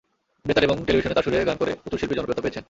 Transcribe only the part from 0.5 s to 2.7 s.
এবং টেলিভিশনে তাঁর সুরে গান করে প্রচুর শিল্পী জনপ্রিয়তা পেয়েছেন।